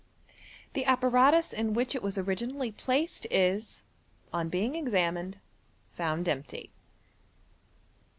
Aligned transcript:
The 0.73 0.83
apparatus 0.85 1.53
in 1.53 1.75
which 1.75 1.93
it 1.93 2.01
was 2.01 2.17
originally 2.17 2.71
placed 2.71 3.27
is, 3.29 3.83
on 4.33 4.49
being 4.49 4.73
examined, 4.73 5.37
found 5.91 6.27
empty. 6.27 6.71